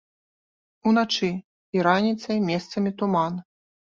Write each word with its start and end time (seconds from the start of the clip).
Уначы 0.91 1.29
і 1.77 1.85
раніцай 1.87 2.37
месцамі 2.49 2.95
туман. 3.03 3.33